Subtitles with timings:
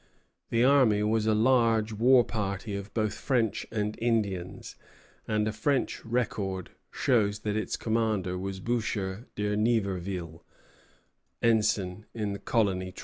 [0.49, 4.75] The "army" was a large war party of both French and Indians,
[5.27, 10.41] and a French record shows that its commander was Boucher de Niverville,
[11.43, 12.99] ensign in the colony troops.